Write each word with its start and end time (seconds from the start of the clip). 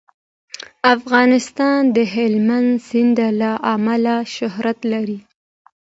افغانستان 0.95 1.79
د 1.95 1.97
هلمند 2.13 2.71
سیند 2.87 3.19
له 3.41 3.51
امله 3.73 4.15
شهرت 4.35 4.79
لري. 4.91 5.19